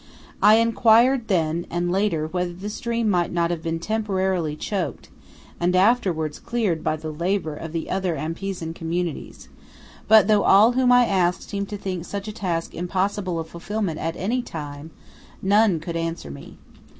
I 0.41 0.55
inquired 0.55 1.27
then 1.27 1.67
and 1.69 1.91
later 1.91 2.25
whether 2.25 2.53
the 2.53 2.71
stream 2.71 3.07
might 3.07 3.31
not 3.31 3.51
have 3.51 3.61
been 3.61 3.79
temporarily 3.79 4.55
choked, 4.55 5.09
and 5.59 5.75
afterwards 5.75 6.39
cleared 6.39 6.83
by 6.83 6.95
the 6.95 7.11
labour 7.11 7.53
of 7.53 7.71
the 7.71 7.87
other 7.91 8.15
Ampezzan 8.17 8.73
communities; 8.73 9.47
but 10.07 10.27
though 10.27 10.41
all 10.43 10.71
whom 10.71 10.91
I 10.91 11.05
asked 11.05 11.47
seemed 11.47 11.69
to 11.69 11.77
think 11.77 12.05
such 12.05 12.27
a 12.27 12.31
task 12.33 12.73
impossible 12.73 13.37
of 13.39 13.47
fulfilment 13.47 13.99
at 13.99 14.15
any 14.15 14.41
time, 14.41 14.89
none 15.39 15.79
could 15.79 15.95
answer 15.95 16.31
me. 16.31 16.57